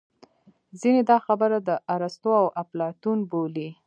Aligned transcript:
ځینې 0.79 1.01
دا 1.09 1.17
خبره 1.25 1.57
د 1.67 1.69
ارستو 1.95 2.31
او 2.41 2.47
اپلاتون 2.63 3.17
بولي 3.29 3.69